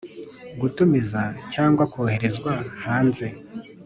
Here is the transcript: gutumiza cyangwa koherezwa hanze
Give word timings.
gutumiza 0.61 1.21
cyangwa 1.53 1.83
koherezwa 1.93 2.53
hanze 2.83 3.27